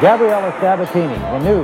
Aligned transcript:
Gabriella 0.00 0.54
Sabatini, 0.60 1.18
the 1.18 1.40
new 1.40 1.62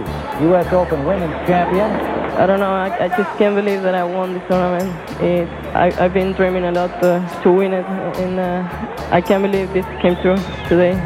U.S. 0.48 0.72
Open 0.72 1.04
Women's 1.04 1.46
Champion. 1.46 1.88
I 2.36 2.46
don't 2.46 2.58
know, 2.58 2.72
I, 2.72 3.06
just 3.16 3.30
can't 3.38 3.54
believe 3.54 3.82
that 3.84 3.94
I 3.94 4.02
won 4.02 4.34
this 4.34 4.42
tournament. 4.48 4.90
It, 5.22 5.48
I, 5.72 5.92
have 5.92 6.12
been 6.12 6.32
dreaming 6.32 6.64
a 6.64 6.72
lot 6.72 6.90
to 7.00 7.52
win 7.52 7.72
it, 7.72 7.86
and 8.18 8.40
uh, 8.40 9.16
I 9.16 9.20
can't 9.20 9.40
believe 9.40 9.72
this 9.72 9.86
came 10.02 10.16
true 10.16 10.34
today. 10.68 11.00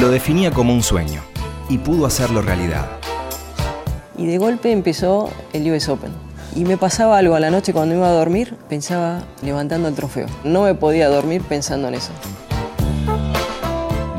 Lo 0.00 0.10
definía 0.10 0.50
como 0.50 0.74
un 0.74 0.82
sueño 0.82 1.22
y 1.68 1.78
pudo 1.78 2.04
hacerlo 2.04 2.42
realidad. 2.42 2.88
Y 4.18 4.26
de 4.26 4.38
golpe 4.38 4.72
empezó 4.72 5.30
el 5.52 5.70
US 5.70 5.88
Open 5.88 6.29
y 6.54 6.64
me 6.64 6.76
pasaba 6.76 7.18
algo 7.18 7.34
a 7.34 7.40
la 7.40 7.50
noche 7.50 7.72
cuando 7.72 7.94
iba 7.94 8.08
a 8.08 8.12
dormir, 8.12 8.56
pensaba 8.68 9.22
levantando 9.42 9.88
el 9.88 9.94
trofeo. 9.94 10.26
No 10.44 10.62
me 10.62 10.74
podía 10.74 11.08
dormir 11.08 11.42
pensando 11.42 11.88
en 11.88 11.94
eso. 11.94 12.12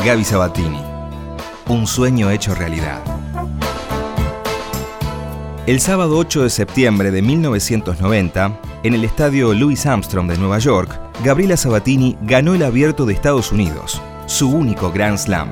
Gaby 0.06 0.24
Sabatini, 0.24 0.82
un 1.68 1.86
sueño 1.86 2.32
hecho 2.32 2.56
realidad. 2.56 3.00
El 5.68 5.80
sábado 5.80 6.18
8 6.18 6.44
de 6.44 6.50
septiembre 6.50 7.12
de 7.12 7.22
1990, 7.22 8.60
en 8.84 8.94
el 8.96 9.04
estadio 9.04 9.54
Louis 9.54 9.86
Armstrong 9.86 10.28
de 10.28 10.38
Nueva 10.38 10.58
York, 10.58 11.00
Gabriela 11.24 11.56
Sabatini 11.56 12.18
ganó 12.24 12.56
el 12.56 12.64
Abierto 12.64 13.06
de 13.06 13.14
Estados 13.14 13.52
Unidos, 13.52 14.02
su 14.26 14.50
único 14.50 14.92
Grand 14.92 15.20
Slam. 15.20 15.52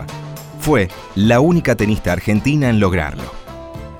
Fue 0.60 0.90
la 1.14 1.42
única 1.42 1.76
tenista 1.76 2.12
argentina 2.12 2.70
en 2.70 2.80
lograrlo. 2.80 3.49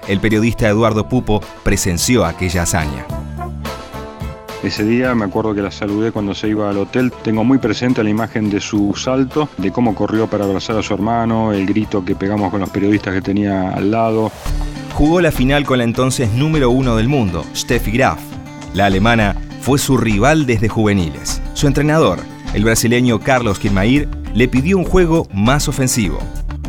El 0.10 0.20
periodista 0.20 0.68
Eduardo 0.68 1.08
Pupo 1.08 1.40
presenció 1.62 2.26
aquella 2.26 2.64
hazaña. 2.64 3.06
Ese 4.64 4.84
día 4.84 5.14
me 5.14 5.26
acuerdo 5.26 5.54
que 5.54 5.62
la 5.62 5.70
saludé 5.70 6.12
cuando 6.12 6.34
se 6.34 6.48
iba 6.48 6.68
al 6.68 6.80
hotel. 6.80 7.14
Tengo 7.22 7.44
muy 7.44 7.60
presente 7.60 8.04
la 8.04 8.10
imagen 8.10 8.50
de 8.50 8.60
su 8.60 8.96
salto, 8.96 9.50
de 9.58 9.72
cómo 9.72 9.94
corrió 9.94 10.26
para 10.26 10.46
abrazar 10.46 10.76
a 10.78 10.82
su 10.82 10.96
hermano, 10.96 11.54
el 11.54 11.68
grito 11.68 12.04
que 12.04 12.16
pegamos 12.16 12.50
con 12.50 12.60
los 12.60 12.72
periodistas 12.72 13.14
que 13.14 13.22
tenía 13.22 13.70
al 13.70 13.92
lado. 13.92 14.32
Jugó 14.96 15.22
la 15.22 15.32
final 15.32 15.64
con 15.64 15.78
la 15.78 15.84
entonces 15.84 16.34
número 16.34 16.72
uno 16.72 16.96
del 16.96 17.08
mundo, 17.08 17.46
Steffi 17.56 17.92
Graf. 17.92 18.20
La 18.74 18.88
alemana 18.88 19.36
fue 19.62 19.78
su 19.78 19.96
rival 19.96 20.48
desde 20.48 20.70
juveniles. 20.70 21.40
Su 21.54 21.68
entrenador, 21.68 22.18
el 22.56 22.64
brasileño 22.64 23.20
Carlos 23.20 23.60
Kirmair, 23.60 24.10
le 24.34 24.48
pidió 24.48 24.80
un 24.80 24.86
juego 24.86 25.28
más 25.36 25.68
ofensivo. 25.68 26.18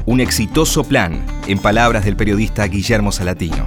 Un 0.05 0.21
exitoso 0.21 0.85
plan, 0.85 1.23
en 1.51 1.59
palabras 1.59 2.05
del 2.05 2.17
periodista 2.17 2.65
Guillermo 2.67 3.13
Salatino 3.13 3.65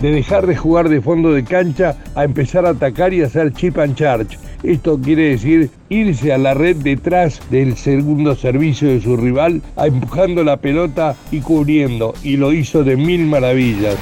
de 0.00 0.12
dejar 0.12 0.46
de 0.46 0.56
jugar 0.56 0.88
de 0.88 1.00
fondo 1.00 1.32
de 1.32 1.44
cancha 1.44 1.96
a 2.14 2.24
empezar 2.24 2.66
a 2.66 2.70
atacar 2.70 3.12
y 3.12 3.22
hacer 3.22 3.52
chip 3.52 3.78
and 3.78 3.96
charge. 3.96 4.38
Esto 4.62 4.98
quiere 4.98 5.30
decir 5.30 5.70
irse 5.88 6.32
a 6.32 6.38
la 6.38 6.54
red 6.54 6.76
detrás 6.76 7.40
del 7.50 7.76
segundo 7.76 8.34
servicio 8.34 8.88
de 8.88 9.00
su 9.00 9.16
rival, 9.16 9.62
empujando 9.76 10.42
la 10.44 10.56
pelota 10.56 11.16
y 11.30 11.40
cubriendo, 11.40 12.14
y 12.22 12.36
lo 12.36 12.52
hizo 12.52 12.84
de 12.84 12.96
mil 12.96 13.26
maravillas. 13.26 13.96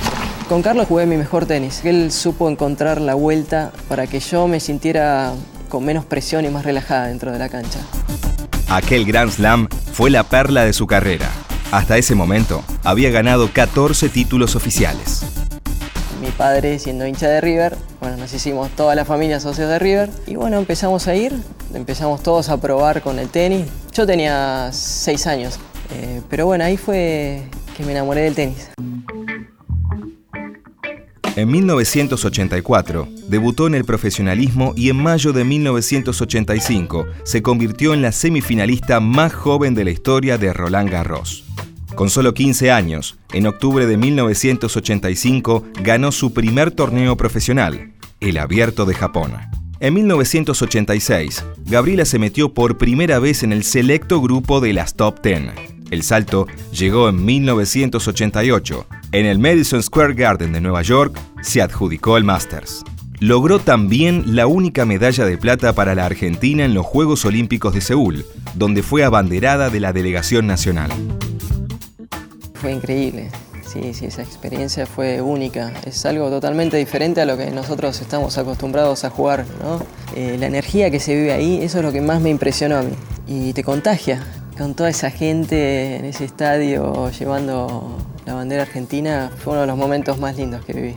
Con 0.49 0.63
Carlos 0.63 0.87
jugué 0.87 1.07
mi 1.07 1.17
mejor 1.17 1.47
tenis. 1.47 1.85
Él 1.85 2.13
supo 2.13 2.49
encontrar 2.49 3.01
la 3.01 3.15
vuelta 3.15 3.73
para 3.89 4.07
que 4.07 4.21
yo 4.21 4.47
me 4.49 4.61
sintiera 4.61 5.33
con 5.69 5.85
menos 5.85 6.05
presión 6.05 6.45
y 6.45 6.49
más 6.49 6.65
relajada 6.65 7.09
dentro 7.09 7.33
de 7.33 7.39
la 7.39 7.49
cancha. 7.49 7.81
Aquel 8.69 9.05
Grand 9.05 9.31
Slam 9.31 9.69
fue 9.93 10.11
la 10.11 10.25
perla 10.25 10.65
de 10.65 10.73
su 10.73 10.87
carrera. 10.87 11.46
Hasta 11.71 11.99
ese 11.99 12.15
momento 12.15 12.63
había 12.85 13.11
ganado 13.11 13.51
14 13.53 14.09
títulos 14.09 14.57
oficiales 14.57 15.25
mi 16.21 16.31
padre 16.33 16.79
siendo 16.79 17.07
hincha 17.07 17.29
de 17.29 17.41
River, 17.41 17.77
bueno, 18.01 18.17
nos 18.17 18.33
hicimos 18.33 18.71
toda 18.71 18.95
la 18.95 19.05
familia 19.05 19.41
socios 19.41 19.69
de 19.69 19.79
River 19.79 20.11
y 20.27 20.37
bueno, 20.37 20.59
empezamos 20.59 21.07
a 21.09 21.15
ir, 21.15 21.33
empezamos 21.75 22.23
todos 22.23 22.49
a 22.49 22.61
probar 22.61 23.03
con 23.03 23.19
el 23.19 23.29
tenis. 23.29 23.67
Yo 23.93 24.07
tenía 24.07 24.71
seis 24.73 25.27
años, 25.27 25.59
eh, 25.95 26.23
pero 26.29 26.47
bueno, 26.47 26.65
ahí 26.65 26.77
fue 26.77 27.43
que 27.77 27.85
me 27.85 27.93
enamoré 27.93 28.23
del 28.23 28.35
tenis. 28.35 28.71
En 31.37 31.51
1984 31.51 33.09
debutó 33.29 33.67
en 33.67 33.75
el 33.75 33.85
profesionalismo 33.85 34.73
y 34.75 34.89
en 34.89 34.97
mayo 34.97 35.35
de 35.35 35.45
1985 35.45 37.07
se 37.25 37.43
convirtió 37.43 37.93
en 37.93 38.01
la 38.01 38.11
semifinalista 38.11 39.01
más 39.01 39.35
joven 39.35 39.75
de 39.75 39.85
la 39.85 39.91
historia 39.91 40.39
de 40.39 40.55
Roland 40.55 40.89
Garros. 40.89 41.46
Con 41.97 42.11
solo 42.11 42.35
15 42.35 42.71
años, 42.71 43.17
en 43.33 43.47
octubre 43.47 43.87
de 43.87 43.97
1985 43.97 45.65
ganó 45.83 46.13
su 46.13 46.35
primer 46.35 46.71
torneo 46.71 47.17
profesional, 47.17 47.95
el 48.21 48.37
Abierto 48.37 48.85
de 48.85 48.93
Japón. 48.93 49.33
En 49.81 49.95
1986, 49.95 51.43
Gabriela 51.65 52.05
se 52.05 52.19
metió 52.19 52.53
por 52.53 52.77
primera 52.77 53.19
vez 53.19 53.43
en 53.43 53.51
el 53.51 53.65
selecto 53.65 54.21
grupo 54.21 54.61
de 54.61 54.75
las 54.75 54.95
Top 54.95 55.23
10. 55.23 55.53
El 55.91 56.03
salto 56.03 56.47
llegó 56.71 57.09
en 57.09 57.25
1988. 57.25 58.87
En 59.13 59.25
el 59.25 59.39
Madison 59.39 59.83
Square 59.83 60.13
Garden 60.13 60.53
de 60.53 60.61
Nueva 60.61 60.83
York 60.83 61.19
se 61.41 61.63
adjudicó 61.63 62.19
el 62.19 62.25
Masters. 62.25 62.85
Logró 63.21 63.59
también 63.59 64.37
la 64.37 64.47
única 64.47 64.85
medalla 64.85 65.25
de 65.25 65.39
plata 65.39 65.75
para 65.75 65.95
la 65.95 66.05
Argentina 66.05 66.67
en 66.67 66.75
los 66.75 66.85
Juegos 66.85 67.25
Olímpicos 67.25 67.73
de 67.73 67.81
Seúl, 67.81 68.27
donde 68.55 68.83
fue 68.83 69.03
abanderada 69.03 69.71
de 69.71 69.81
la 69.81 69.95
delegación 69.95 70.47
nacional. 70.47 70.91
Fue 72.67 72.73
increíble. 72.73 73.29
Sí, 73.65 73.95
sí, 73.95 74.07
esa 74.07 74.23
experiencia 74.23 74.87
fue 74.87 75.21
única. 75.21 75.73
Es 75.87 76.05
algo 76.05 76.29
totalmente 76.31 76.77
diferente 76.77 77.21
a 77.21 77.25
lo 77.25 77.37
que 77.37 77.49
nosotros 77.53 78.01
estamos 78.01 78.37
acostumbrados 78.39 79.05
a 79.05 79.11
jugar, 79.11 79.45
¿no? 79.63 79.81
Eh, 80.17 80.37
la 80.37 80.47
energía 80.47 80.91
que 80.91 80.99
se 80.99 81.15
vive 81.15 81.33
ahí, 81.33 81.63
eso 81.63 81.79
es 81.79 81.85
lo 81.85 81.93
que 81.93 82.01
más 82.01 82.21
me 82.21 82.29
impresionó 82.29 82.79
a 82.79 82.83
mí. 82.83 82.91
Y 83.29 83.53
te 83.53 83.63
contagia. 83.63 84.21
Con 84.59 84.75
toda 84.75 84.89
esa 84.89 85.13
gente 85.13 85.95
en 85.95 86.07
ese 86.07 86.25
estadio 86.25 87.09
llevando 87.13 87.99
la 88.25 88.35
bandera 88.35 88.63
argentina, 88.63 89.31
fue 89.39 89.53
uno 89.53 89.61
de 89.61 89.69
los 89.69 89.77
momentos 89.77 90.19
más 90.19 90.37
lindos 90.37 90.65
que 90.65 90.73
viví. 90.73 90.95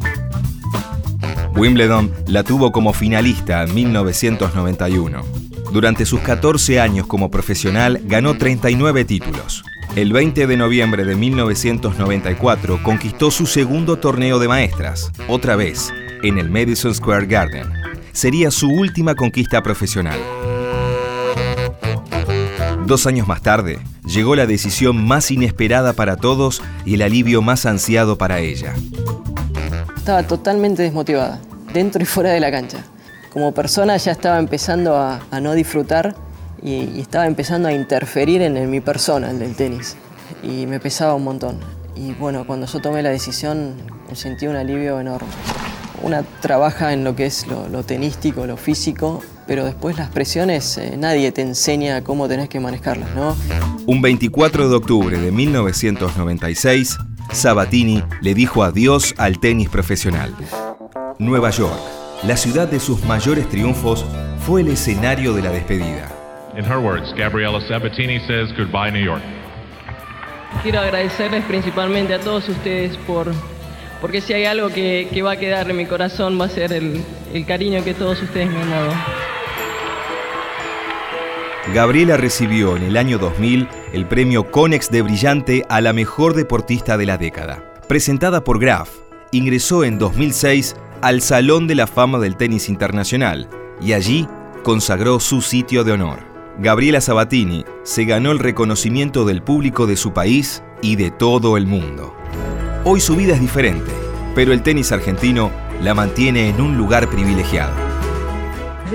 Wimbledon 1.56 2.12
la 2.26 2.42
tuvo 2.42 2.72
como 2.72 2.94
finalista 2.94 3.62
en 3.62 3.76
1991. 3.76 5.49
Durante 5.72 6.06
sus 6.06 6.20
14 6.22 6.80
años 6.80 7.06
como 7.06 7.30
profesional 7.30 8.02
ganó 8.06 8.38
39 8.38 9.06
títulos. 9.06 9.64
El 9.96 10.14
20 10.14 10.48
de 10.48 10.58
noviembre 10.58 11.06
de 11.06 11.16
1994 11.16 12.82
conquistó 12.82 13.30
su 13.30 13.46
segundo 13.46 13.98
torneo 13.98 14.40
de 14.40 14.48
maestras, 14.48 15.12
otra 15.28 15.56
vez, 15.56 15.94
en 16.24 16.40
el 16.40 16.50
Madison 16.50 16.94
Square 16.94 17.28
Garden. 17.28 17.72
Sería 18.12 18.50
su 18.50 18.68
última 18.68 19.14
conquista 19.14 19.62
profesional. 19.62 20.20
Dos 22.86 23.06
años 23.06 23.28
más 23.28 23.44
tarde, 23.44 23.80
llegó 24.06 24.36
la 24.36 24.48
decisión 24.48 25.06
más 25.06 25.30
inesperada 25.30 25.94
para 25.94 26.18
todos 26.18 26.64
y 26.86 26.96
el 26.96 27.04
alivio 27.04 27.44
más 27.44 27.68
ansiado 27.68 28.18
para 28.18 28.40
ella. 28.40 28.74
Estaba 29.96 30.24
totalmente 30.24 30.82
desmotivada, 30.82 31.40
dentro 31.72 32.02
y 32.02 32.06
fuera 32.06 32.32
de 32.32 32.40
la 32.40 32.50
cancha. 32.50 32.84
Como 33.32 33.54
persona 33.54 33.98
ya 33.98 34.12
estaba 34.12 34.40
empezando 34.40 34.98
a, 34.98 35.20
no 35.42 35.54
disfrutar 35.54 36.16
y, 36.62 37.00
estaba 37.00 37.28
empezando 37.28 37.68
a 37.68 37.74
interferir 37.74 38.42
en, 38.42 38.70
mi 38.70 38.82
persona, 38.82 39.30
el 39.32 39.40
del 39.40 39.56
tenis. 39.56 39.96
Y 40.44 40.66
me 40.66 40.80
pesaba 40.80 41.14
un 41.14 41.24
montón. 41.24 41.60
Y 41.96 42.14
bueno, 42.14 42.46
cuando 42.46 42.66
yo 42.66 42.80
tomé 42.80 43.02
la 43.02 43.10
decisión 43.10 43.76
sentí 44.16 44.48
un 44.48 44.56
alivio 44.56 45.00
enorme. 45.00 45.28
Una 46.02 46.24
trabaja 46.24 46.94
en 46.94 47.04
lo 47.04 47.16
que 47.16 47.26
es 47.26 47.46
lo, 47.48 47.84
tenístico, 47.84 48.46
lo 48.46 48.58
físico, 48.58 49.22
pero 49.48 49.66
después 49.66 49.98
las 49.98 50.10
presiones 50.10 50.78
eh, 50.78 50.96
nadie 50.98 51.32
te 51.32 51.42
enseña 51.42 52.04
cómo 52.04 52.28
tenés 52.28 52.48
que 52.48 52.60
manejarlas, 52.60 53.14
¿no? 53.16 53.36
Un 53.86 54.02
24 54.02 54.70
de 54.70 54.76
octubre 54.76 55.20
de 55.20 55.32
1996, 55.32 56.98
Sabatini 57.34 58.04
le 58.22 58.34
dijo 58.34 58.64
adiós 58.64 59.14
al 59.18 59.40
tenis 59.40 59.68
profesional. 59.70 60.34
Nueva 61.20 61.50
York, 61.50 61.78
la 62.24 62.36
ciudad 62.36 62.68
de 62.68 62.80
sus 62.80 63.04
mayores 63.06 63.48
triunfos, 63.50 64.06
fue 64.40 64.62
el 64.62 64.68
escenario 64.70 65.34
de 65.34 65.42
la 65.42 65.52
despedida. 65.52 66.10
In 66.58 66.66
her 66.66 66.78
words, 66.78 67.14
Gabriela 67.16 67.62
Sabatini 67.68 68.20
says 68.28 68.50
goodbye 68.58 68.92
New 68.92 69.04
York. 69.04 69.22
Quiero 70.64 70.80
agradecerles 70.80 71.46
principalmente 71.46 72.14
a 72.14 72.20
todos 72.20 72.50
ustedes 72.50 72.98
por, 73.08 73.32
porque 74.02 74.20
si 74.20 74.34
hay 74.34 74.46
algo 74.46 74.70
que, 74.70 75.08
va 75.24 75.34
a 75.34 75.38
quedar 75.38 75.70
en 75.70 75.78
mi 75.78 75.86
corazón 75.86 76.40
va 76.40 76.46
a 76.46 76.50
ser 76.50 76.74
el, 76.74 77.04
el 77.34 77.46
cariño 77.46 77.84
que 77.84 77.94
todos 77.94 78.22
ustedes 78.22 78.50
me 78.50 78.62
han 78.62 78.70
dado. 78.70 78.92
Gabriela 81.74 82.18
recibió 82.18 82.76
en 82.76 82.84
el 82.84 82.98
año 82.98 83.20
2000 83.20 83.68
el 83.94 84.06
premio 84.08 84.50
Conex 84.50 84.90
de 84.90 85.04
Brillante 85.04 85.64
a 85.70 85.82
la 85.82 85.94
mejor 85.94 86.34
deportista 86.34 86.98
de 86.98 87.06
la 87.06 87.18
década. 87.18 87.64
Presentada 87.88 88.44
por 88.44 88.60
Graf, 88.60 88.90
ingresó 89.32 89.84
en 89.84 90.00
2006 90.00 90.76
al 91.02 91.22
Salón 91.22 91.68
de 91.68 91.76
la 91.76 91.88
Fama 91.88 92.20
del 92.20 92.36
Tenis 92.36 92.70
Internacional 92.70 93.50
y 93.82 93.94
allí 93.94 94.28
consagró 94.64 95.20
su 95.20 95.42
sitio 95.42 95.84
de 95.84 95.94
honor. 95.94 96.20
Gabriela 96.60 97.00
Sabatini 97.00 97.64
se 97.84 98.04
ganó 98.04 98.32
el 98.32 98.40
reconocimiento 98.40 99.24
del 99.24 99.42
público 99.42 99.88
de 99.88 99.96
su 99.96 100.12
país 100.12 100.62
y 100.82 100.98
de 100.98 101.10
todo 101.10 101.56
el 101.56 101.68
mundo. 101.68 102.14
Hoy 102.84 103.00
su 103.00 103.16
vida 103.16 103.34
es 103.34 103.42
diferente, 103.42 103.92
pero 104.36 104.52
el 104.52 104.62
tenis 104.62 104.92
argentino 104.92 105.52
la 105.82 105.94
mantiene 105.94 106.50
en 106.50 106.60
un 106.60 106.78
lugar 106.78 107.10
privilegiado. 107.10 107.89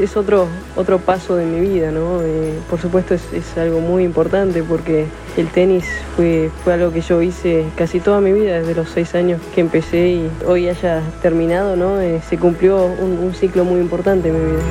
Es 0.01 0.17
otro, 0.17 0.49
otro 0.77 0.99
paso 0.99 1.37
de 1.37 1.45
mi 1.45 1.61
vida, 1.61 1.91
¿no? 1.91 2.23
Eh, 2.23 2.59
por 2.69 2.81
supuesto 2.81 3.15
es, 3.15 3.23
algo 3.57 3.81
muy 3.81 4.03
importante 4.03 4.63
porque 4.63 5.07
el 5.37 5.49
tenis 5.49 5.85
fue, 6.17 6.51
fue 6.65 6.75
algo 6.75 6.93
que 6.93 7.01
yo 7.01 7.23
hice 7.23 7.67
casi 7.77 8.01
toda 8.01 8.21
mi 8.21 8.33
vida, 8.33 8.59
desde 8.59 8.75
los 8.75 8.89
seis 8.89 9.15
años 9.15 9.41
que 9.55 9.61
empecé 9.61 10.09
y 10.09 10.31
hoy 10.47 10.69
haya 10.69 11.03
terminado, 11.23 11.77
¿no? 11.77 12.01
Eh, 12.01 12.21
se 12.29 12.39
cumplió 12.39 12.85
un, 12.85 13.19
un 13.19 13.35
ciclo 13.35 13.65
muy 13.65 13.81
importante 13.81 14.29
en 14.29 14.35
mi 14.35 14.53
vida. 14.53 14.63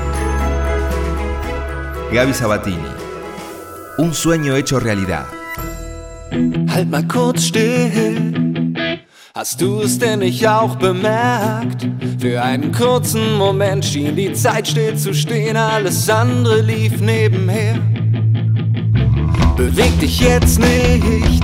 Gaby 2.12 2.34
Sabatini, 2.34 2.92
un 3.98 4.14
sueño 4.14 4.56
hecho 4.56 4.80
realidad. 4.80 5.26
Halt 6.68 6.90
mal 6.90 7.08
kurz 7.08 7.42
still. 7.42 8.43
Hast 9.36 9.62
du 9.62 9.82
es 9.82 9.98
denn 9.98 10.20
nicht 10.20 10.48
auch 10.48 10.76
bemerkt? 10.76 11.88
Für 12.20 12.44
einen 12.44 12.72
kurzen 12.72 13.36
Moment 13.40 13.84
schien 13.84 14.16
die 14.16 14.32
Zeit 14.34 14.68
still 14.68 14.96
zu 14.96 15.12
stehen, 15.12 15.58
alles 15.58 16.08
andere 16.08 16.62
lief 16.62 17.02
nebenher. 17.02 17.80
Beweg 19.58 20.00
dich 20.00 20.20
jetzt 20.20 20.60
nicht, 20.60 21.44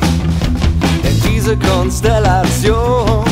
denn 1.03 1.33
diese 1.33 1.57
Konstellation, 1.57 3.25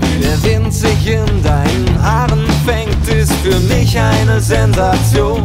wie 0.00 0.22
der 0.22 0.42
Wind 0.44 0.72
sich 0.72 1.06
in 1.06 1.42
deinen 1.42 2.02
Haaren 2.02 2.46
fängt, 2.64 3.06
ist 3.08 3.34
für 3.42 3.60
mich 3.74 3.98
eine 3.98 4.40
Sensation. 4.40 5.42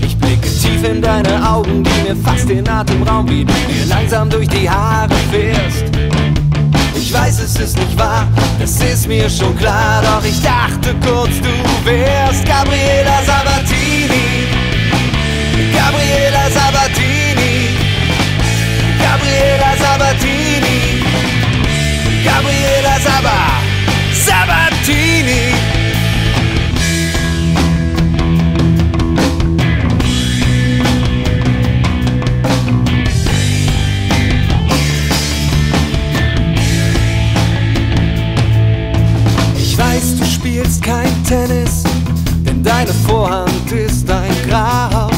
Ich 0.00 0.16
blicke 0.16 0.48
tief 0.48 0.84
in 0.88 1.02
deine 1.02 1.50
Augen, 1.50 1.82
die 1.82 2.08
mir 2.08 2.16
fast 2.22 2.48
den 2.48 2.68
Atem 2.68 3.02
rauben, 3.02 3.28
wie 3.28 3.44
du 3.44 3.52
mir 3.52 3.86
langsam 3.88 4.30
durch 4.30 4.46
die 4.46 4.70
Haare 4.70 5.16
fährst. 5.32 5.86
Ich 7.10 7.16
weiß, 7.16 7.40
es 7.40 7.56
ist 7.56 7.76
nicht 7.76 7.98
wahr, 7.98 8.28
das 8.60 8.80
ist 8.80 9.08
mir 9.08 9.28
schon 9.28 9.56
klar. 9.58 10.00
Doch 10.00 10.24
ich 10.24 10.40
dachte 10.40 10.94
kurz, 11.04 11.40
du 11.40 11.84
wärst 11.84 12.46
Gabriela 12.46 13.20
Sabatini. 13.26 13.79
Vorhand 43.20 43.70
ist 43.70 44.10
ein 44.10 44.34
Gras. 44.48 45.10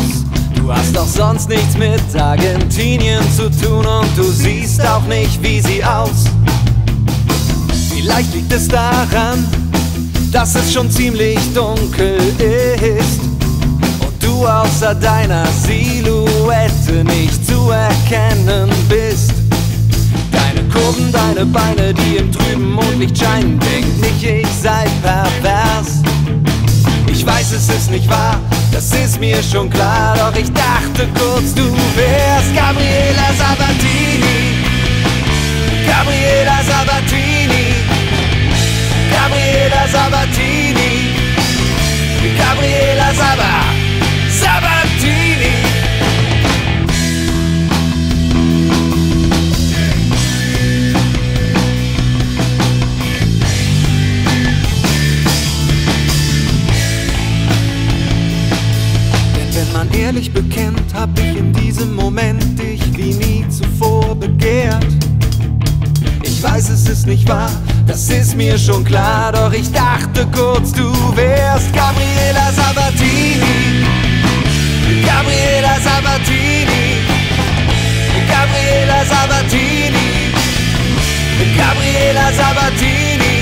Du 0.56 0.72
hast 0.72 0.98
auch 0.98 1.06
sonst 1.06 1.48
nichts 1.48 1.78
mit 1.78 2.02
Argentinien 2.20 3.22
zu 3.30 3.48
tun 3.48 3.86
und 3.86 4.08
du 4.16 4.24
siehst 4.24 4.84
auch 4.84 5.04
nicht, 5.04 5.40
wie 5.40 5.60
sie 5.60 5.84
aus. 5.84 6.24
Vielleicht 7.94 8.34
liegt 8.34 8.52
es 8.52 8.66
daran, 8.66 9.46
dass 10.32 10.56
es 10.56 10.72
schon 10.72 10.90
ziemlich 10.90 11.38
dunkel 11.54 12.18
ist 12.40 13.20
und 14.00 14.20
du 14.20 14.48
außer 14.48 14.96
deiner 14.96 15.46
Silhouette 15.46 17.04
nicht 17.04 17.46
zu 17.46 17.70
erkennen 17.70 18.68
bist. 18.88 19.32
Kurven, 20.72 21.12
deine 21.12 21.46
Beine, 21.46 21.94
die 21.94 22.16
im 22.16 22.32
trüben 22.32 22.72
Mondlicht 22.72 23.16
scheinen. 23.16 23.60
Denk 23.60 24.00
nicht, 24.00 24.24
ich 24.24 24.48
sei 24.60 24.86
pervers. 25.02 26.02
Ich 27.22 27.28
weiß, 27.28 27.52
es 27.52 27.68
ist 27.68 27.88
nicht 27.88 28.10
wahr, 28.10 28.36
das 28.72 28.92
ist 28.92 29.20
mir 29.20 29.40
schon 29.44 29.70
klar. 29.70 30.16
Doch 30.16 30.36
ich 30.36 30.52
dachte 30.52 31.06
weiß, 66.62 66.70
es 66.70 66.88
ist 66.88 67.06
nicht 67.06 67.28
wahr, 67.28 67.50
das 67.86 68.08
ist 68.10 68.36
mir 68.36 68.58
schon 68.58 68.84
klar, 68.84 69.32
doch 69.32 69.52
ich 69.52 69.70
dachte 69.72 70.26
kurz, 70.32 70.72
du 70.72 70.92
wärst 71.16 71.72
Gabriela 71.72 72.52
Sabatini. 72.54 73.86
Gabriela 75.04 75.74
Sabatini. 75.80 76.84
Gabriela 78.28 79.04
Sabatini. 79.12 80.08
Gabriela 81.56 82.32
Sabatini. 82.32 83.34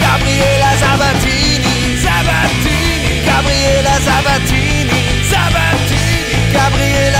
Gabriela 0.00 0.72
Sabatini. 0.82 1.96
Sabatini. 2.04 2.90
Gabriela 3.26 3.96
Sabatini. 4.08 5.00
Sabatini, 5.30 6.52
Gabriela 6.52 7.19